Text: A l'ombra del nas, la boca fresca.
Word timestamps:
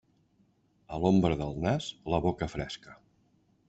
A 0.95 0.99
l'ombra 1.03 1.39
del 1.43 1.63
nas, 1.69 1.93
la 2.15 2.25
boca 2.27 2.53
fresca. 2.57 3.01